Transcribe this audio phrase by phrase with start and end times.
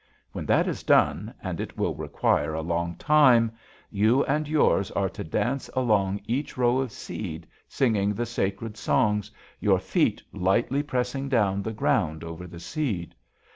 [0.31, 3.51] When that is done, and it will require a long time,
[3.91, 9.29] you and yours are to dance along each row of seed, singing the sacred songs,
[9.59, 13.13] your feet lightly pressing down the ground over the seed.